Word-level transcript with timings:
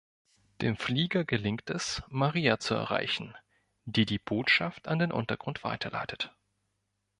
Dem 0.61 0.77
Flieger 0.77 1.25
gelingt 1.25 1.69
es, 1.69 2.01
Maria 2.09 2.57
zu 2.57 2.73
erreichen, 2.73 3.35
die 3.85 4.07
die 4.07 4.17
Botschaft 4.17 4.87
an 4.87 4.97
den 4.97 5.11
Untergrund 5.11 5.63
weiterleitet. 5.63 6.35